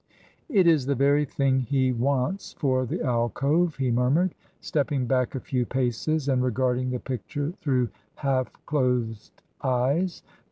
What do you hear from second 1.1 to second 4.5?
thing he wants for the alcove," he murmured,